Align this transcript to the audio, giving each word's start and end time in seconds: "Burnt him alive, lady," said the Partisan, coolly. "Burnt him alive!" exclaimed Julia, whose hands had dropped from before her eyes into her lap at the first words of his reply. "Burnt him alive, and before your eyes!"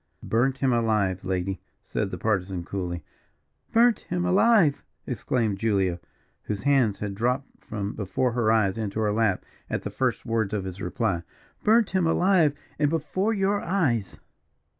"Burnt 0.23 0.57
him 0.57 0.73
alive, 0.73 1.23
lady," 1.23 1.61
said 1.83 2.09
the 2.09 2.17
Partisan, 2.17 2.63
coolly. 2.63 3.03
"Burnt 3.71 3.99
him 4.09 4.25
alive!" 4.25 4.81
exclaimed 5.05 5.59
Julia, 5.59 5.99
whose 6.45 6.63
hands 6.63 6.97
had 6.97 7.13
dropped 7.13 7.59
from 7.63 7.93
before 7.93 8.31
her 8.31 8.51
eyes 8.51 8.79
into 8.79 8.99
her 8.99 9.11
lap 9.13 9.45
at 9.69 9.83
the 9.83 9.91
first 9.91 10.25
words 10.25 10.55
of 10.55 10.63
his 10.65 10.81
reply. 10.81 11.21
"Burnt 11.63 11.91
him 11.91 12.07
alive, 12.07 12.55
and 12.79 12.89
before 12.89 13.31
your 13.31 13.61
eyes!" 13.61 14.17